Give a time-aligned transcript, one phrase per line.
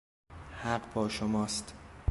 [0.51, 1.73] حق با شماست.